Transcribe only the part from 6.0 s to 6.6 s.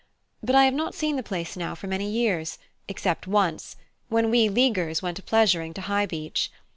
Beech.